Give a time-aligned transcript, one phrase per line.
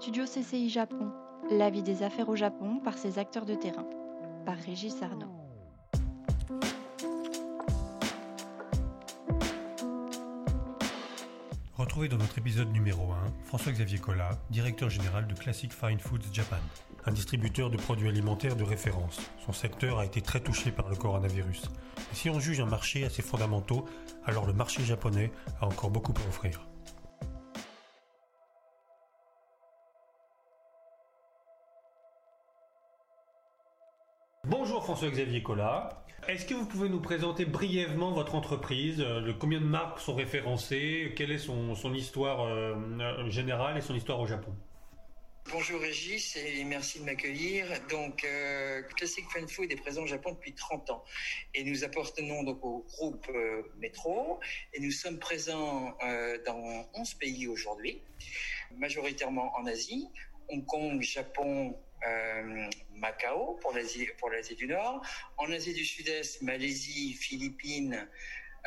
[0.00, 1.10] Studio CCI Japon,
[1.50, 3.84] la vie des affaires au Japon par ses acteurs de terrain,
[4.46, 5.34] par Régis Arnaud.
[11.74, 13.16] Retrouvez dans notre épisode numéro 1
[13.46, 16.60] François-Xavier Collat, directeur général de Classic Fine Foods Japan,
[17.04, 19.18] un distributeur de produits alimentaires de référence.
[19.44, 21.72] Son secteur a été très touché par le coronavirus.
[22.12, 23.84] Et si on juge un marché assez fondamentaux,
[24.24, 26.67] alors le marché japonais a encore beaucoup à offrir.
[34.88, 36.02] François-Xavier Collat.
[36.28, 41.12] Est-ce que vous pouvez nous présenter brièvement votre entreprise euh, Combien de marques sont référencées
[41.14, 44.50] Quelle est son, histoire euh, générale et son histoire au Japon?
[45.52, 47.66] Bonjour Régis et merci de m'accueillir.
[47.90, 51.04] Donc euh, Classic Fun Food est présent au Japon depuis 30 ans
[51.54, 53.30] et nous appartenons donc au groupe
[53.76, 54.40] Metro
[54.72, 55.94] et nous sommes présents
[56.46, 58.00] dans 11 pays aujourd'hui,
[58.78, 60.08] majoritairement en Asie,
[60.48, 65.02] Hong Kong, Japon, euh, Macao pour l'Asie pour l'Asie du Nord,
[65.36, 68.08] en Asie du Sud-Est, Malaisie, Philippines,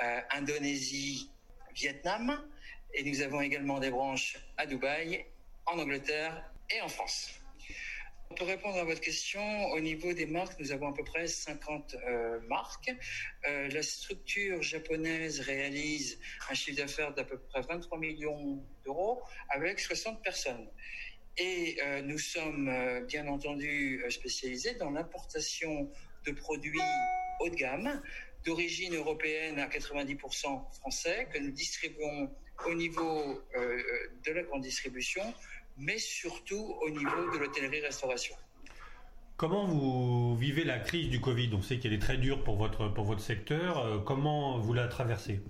[0.04, 1.30] euh, Indonésie,
[1.74, 2.42] Vietnam,
[2.94, 5.26] et nous avons également des branches à Dubaï,
[5.66, 7.32] en Angleterre et en France.
[8.38, 11.96] Pour répondre à votre question, au niveau des marques, nous avons à peu près 50
[11.96, 12.90] euh, marques.
[13.46, 16.18] La structure japonaise réalise
[16.50, 20.70] un chiffre d'affaires d'à peu près 23 millions d'euros avec 60 personnes.
[21.38, 25.90] Et euh, nous sommes euh, bien entendu euh, spécialisés dans l'importation
[26.26, 26.80] de produits
[27.40, 28.02] haut de gamme,
[28.46, 32.30] d'origine européenne à 90% français, que nous distribuons
[32.68, 35.24] au niveau de la grande distribution,
[35.78, 38.36] mais surtout au niveau de l'hôtellerie-restauration.
[39.38, 41.50] Comment vous vivez la crise du Covid?
[41.54, 44.04] On sait qu'elle est très dure pour votre, pour votre secteur.
[44.06, 45.42] Comment vous la traversez?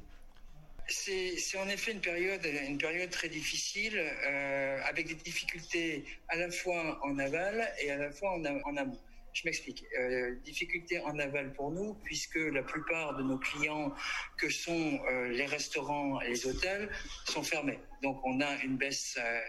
[0.91, 6.51] C'est en effet une période, une période très difficile, euh, avec des difficultés à la
[6.51, 8.99] fois en aval et à la fois en, amont.
[9.33, 9.85] Je m'explique.
[9.97, 13.93] Euh, difficultés en aval pour nous, puisque la plupart de nos clients,
[14.37, 16.89] que sont euh, les restaurants et les hôtels,
[17.25, 17.79] sont fermés.
[18.03, 19.39] Donc on a une baisse euh,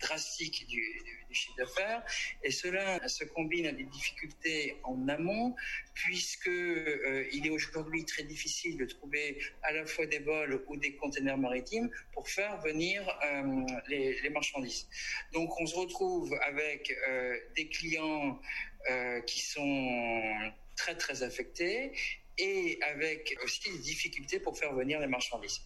[0.00, 0.82] drastique du,
[1.32, 2.02] chiffre d'affaires
[2.42, 5.54] et cela se combine à des difficultés en amont
[5.92, 10.76] puisque euh, il est aujourd'hui très difficile de trouver à la fois des vols ou
[10.78, 14.88] des containers maritimes pour faire venir euh, les, marchandises.
[15.32, 18.40] Donc on se retrouve avec euh, des clients
[19.26, 21.92] qui sont très très affectés
[22.38, 25.60] et avec aussi des difficultés pour faire venir les marchandises.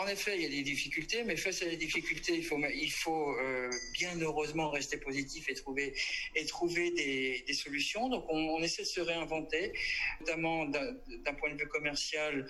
[0.00, 3.70] En effet, il y a des difficultés, mais face à les difficultés, il faut, euh,
[3.92, 5.94] bien heureusement rester positif et trouver,
[6.34, 8.08] des, solutions.
[8.08, 9.72] Donc, on, essaie de se réinventer,
[10.20, 12.48] notamment d'un point de vue commercial,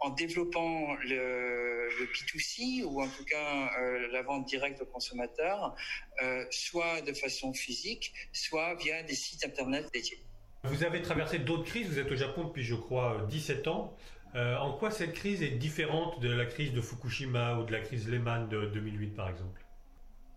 [0.00, 5.74] en développant le, le P2C, ou en tout cas euh, la vente directe aux consommateurs,
[6.22, 10.22] euh, soit de façon physique, soit via des sites Internet dédiés.
[10.64, 13.96] Vous avez traversé d'autres crises, vous êtes au Japon depuis, je crois, 17 ans.
[14.36, 17.80] Euh, en quoi cette crise est différente de la crise de Fukushima ou de la
[17.80, 19.62] crise Lehman de 2008 par exemple?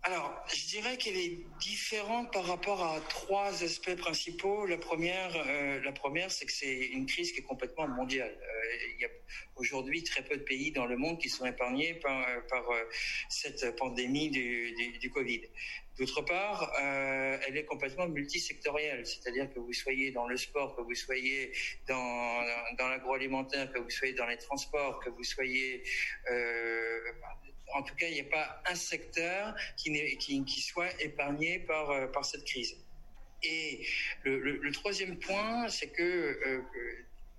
[0.02, 4.64] Alors, je dirais qu'elle est différente par rapport à trois aspects principaux.
[4.64, 8.34] La première, euh, la première, c'est que c'est une crise qui est complètement mondiale.
[8.40, 9.10] Euh, il y a
[9.56, 12.26] aujourd'hui très peu de pays dans le monde qui sont épargnés par,
[13.28, 15.42] cette pandémie du Covid.
[15.98, 20.80] D'autre part, euh, elle est complètement multisectorielle, c'est-à-dire que vous soyez dans le sport, que
[20.80, 21.52] vous soyez
[21.88, 22.40] dans,
[22.78, 25.82] l'agroalimentaire, que vous soyez dans les transports, que vous soyez
[26.30, 27.00] euh,
[27.72, 31.90] en tout cas, il n'y a pas un secteur qui, qui, qui soit épargné par,
[31.90, 32.76] euh, par cette crise.
[33.42, 33.86] Et
[34.24, 36.62] le, troisième point, c'est que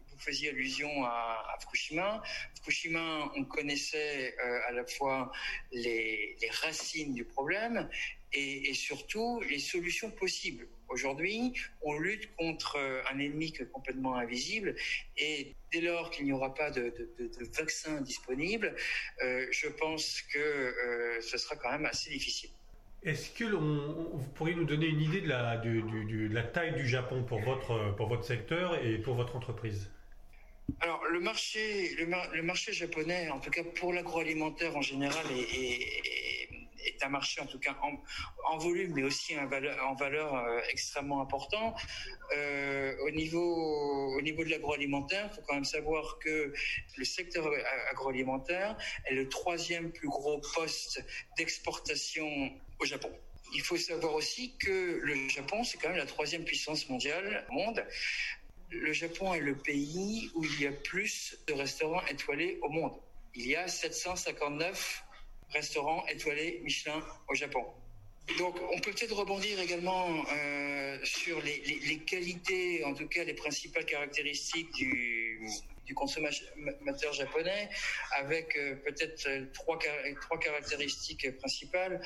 [0.09, 2.23] vous faisiez allusion à, Fukushima.
[2.55, 4.35] Fukushima, on connaissait
[4.67, 5.31] à la fois
[5.71, 7.87] les, les, racines du problème
[8.33, 10.67] et, et, surtout les solutions possibles.
[10.89, 12.77] Aujourd'hui, on lutte contre
[13.11, 14.75] un ennemi qui est complètement invisible
[15.17, 18.75] et dès lors qu'il n'y aura pas de, de, de, de vaccin disponible,
[19.23, 22.49] euh, je pense que euh, ce sera quand même assez difficile.
[23.03, 27.23] Est-ce que l'on, vous pourriez nous donner une idée de la, de taille du Japon
[27.23, 29.89] pour votre, pour votre secteur et pour votre entreprise?
[30.79, 35.25] Alors le marché, le, mar le, marché japonais, en tout cas pour l'agroalimentaire en général,
[35.31, 36.49] est, est, est,
[37.01, 41.21] un marché en tout cas en, volume, mais aussi en valeur, en valeur euh, extrêmement
[41.21, 41.75] important.
[42.35, 46.53] Euh, au niveau, au niveau de l'agroalimentaire, il faut quand même savoir que
[46.97, 47.49] le secteur
[47.89, 51.03] agroalimentaire est le troisième plus gros poste
[51.37, 53.11] d'exportation au Japon.
[53.53, 57.53] Il faut savoir aussi que le Japon, c'est quand même la troisième puissance mondiale au
[57.53, 57.85] monde
[58.71, 62.93] le Japon est le pays où il y a plus de restaurants étoilés au monde.
[63.35, 65.03] Il y a 759
[65.51, 67.65] restaurants étoilés Michelin au Japon.
[68.37, 73.85] Donc, on peut peut-être rebondir également euh, sur les, qualités, en tout cas les principales
[73.85, 75.41] caractéristiques du,
[75.85, 77.69] du consommateur japonais,
[78.11, 79.77] avec euh, peut-être trois,
[80.21, 82.01] trois caractéristiques principales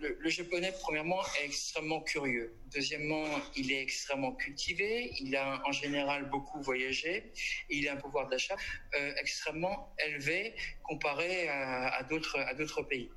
[0.00, 2.54] le, japonais, premièrement, est extrêmement curieux.
[2.72, 5.12] Deuxièmement, il est extrêmement cultivé.
[5.20, 7.32] Il a en général beaucoup voyagé.
[7.68, 8.56] Il a un pouvoir d'achat
[8.94, 13.10] euh, extrêmement élevé comparé à, à d'autres pays.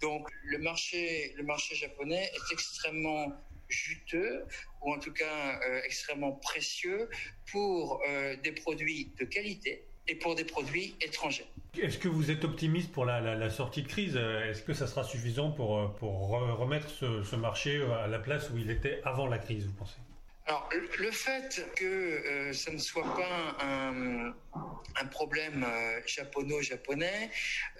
[0.00, 3.32] Donc, le marché le marché japonais est extrêmement
[3.68, 4.46] juteux
[4.82, 7.08] ou en tout cas euh, extrêmement précieux
[7.50, 11.46] pour euh, des produits de qualité et pour des produits étrangers.
[11.80, 14.16] Est-ce que vous êtes optimiste pour la, sortie de crise?
[14.16, 16.28] Est-ce que ça sera suffisant pour, pour
[16.58, 19.96] remettre ce, marché à la place où il était avant la crise, vous pensez?
[20.46, 20.68] Alors,
[20.98, 24.34] le fait que euh, ça ne soit pas un,
[25.10, 27.30] problème euh, japono-japonais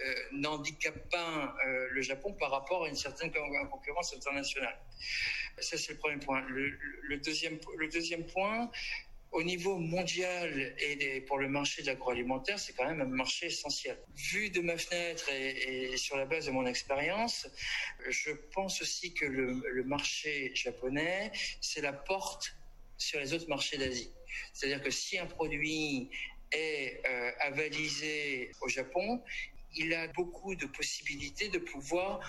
[0.03, 3.31] euh, n'handicape pas euh, le Japon par rapport à une certaine
[3.71, 4.79] concurrence internationale.
[5.59, 6.41] Ça, c'est le premier point.
[6.49, 8.71] Le, deuxième, le deuxième point,
[9.35, 13.99] au niveau mondial et pour le marché de l'agroalimentaire, c'est quand même un marché essentiel.
[14.15, 17.49] Vu de ma fenêtre et, sur la base de mon expérience,
[18.09, 22.57] je pense aussi que le, le marché japonais, c'est la porte
[22.97, 24.13] sur les autres marchés d'Asie.
[24.53, 26.11] C'est-à-dire que si un produit
[26.53, 29.21] est euh, avalisé au Japon,
[29.75, 32.21] il a beaucoup de possibilités de pouvoir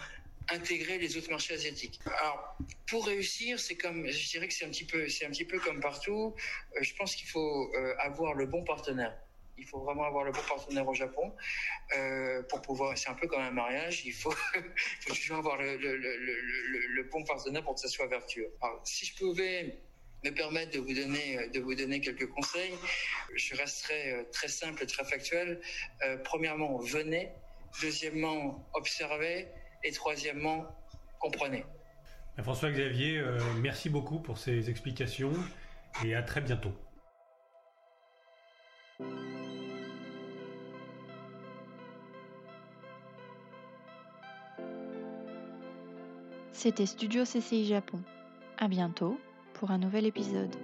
[0.49, 1.99] intégrer les autres marchés asiatiques.
[2.05, 2.57] Alors,
[2.87, 5.59] pour réussir, c'est comme, je dirais que c'est un petit peu, c'est un petit peu
[5.59, 6.35] comme partout.
[6.75, 9.17] Euh, je pense qu'il faut euh, avoir le bon partenaire.
[9.57, 11.33] Il faut vraiment avoir le bon partenaire au Japon
[11.95, 12.97] euh, pour pouvoir.
[12.97, 14.05] C'est un peu comme un mariage.
[14.05, 14.33] Il faut,
[15.07, 18.51] toujours avoir le, le, le, le, bon partenaire pour que ça soit vertueux.
[18.61, 19.79] Alors, si je pouvais
[20.25, 22.73] me permettre de vous donner de vous donner quelques conseils,
[23.33, 25.61] je resterai très simple très factuel.
[26.23, 27.29] Premièrement, venez.
[27.81, 29.47] Deuxièmement, observez
[29.85, 30.65] et troisièmement,
[31.19, 31.63] comprenez.
[32.41, 35.31] François Xavier, euh, merci beaucoup pour ces explications
[36.03, 36.73] et à très bientôt.
[46.51, 48.01] C'était Studio CCI Japon.
[48.57, 49.19] À bientôt
[49.53, 50.55] pour un nouvel épisode.